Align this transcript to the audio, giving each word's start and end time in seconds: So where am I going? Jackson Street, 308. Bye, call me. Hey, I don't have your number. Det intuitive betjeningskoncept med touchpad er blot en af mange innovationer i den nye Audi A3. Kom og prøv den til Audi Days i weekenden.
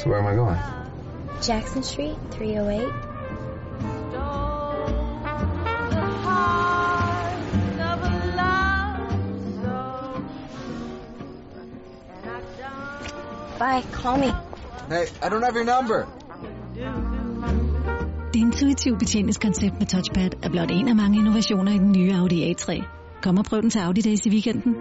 So 0.00 0.08
where 0.08 0.18
am 0.18 0.26
I 0.26 0.34
going? 0.34 0.58
Jackson 1.42 1.82
Street, 1.82 2.16
308. 2.30 2.88
Bye, 13.58 13.82
call 13.92 14.16
me. 14.16 14.32
Hey, 14.88 15.06
I 15.22 15.28
don't 15.28 15.42
have 15.42 15.54
your 15.54 15.64
number. 15.64 16.06
Det 18.32 18.40
intuitive 18.40 18.98
betjeningskoncept 18.98 19.78
med 19.78 19.86
touchpad 19.86 20.30
er 20.42 20.48
blot 20.50 20.70
en 20.70 20.88
af 20.88 20.96
mange 20.96 21.18
innovationer 21.18 21.72
i 21.72 21.78
den 21.78 21.92
nye 21.92 22.12
Audi 22.12 22.52
A3. 22.52 22.82
Kom 23.22 23.38
og 23.38 23.44
prøv 23.44 23.62
den 23.62 23.70
til 23.70 23.78
Audi 23.78 24.00
Days 24.00 24.26
i 24.26 24.30
weekenden. 24.30 24.76